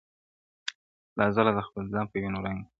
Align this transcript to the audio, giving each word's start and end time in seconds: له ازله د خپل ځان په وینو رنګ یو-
له 1.17 1.23
ازله 1.29 1.51
د 1.55 1.59
خپل 1.67 1.83
ځان 1.93 2.05
په 2.11 2.15
وینو 2.21 2.43
رنګ 2.45 2.57
یو- 2.61 2.65